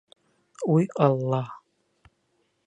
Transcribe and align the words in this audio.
Уй 0.73 0.87
Алла!.. 1.07 1.43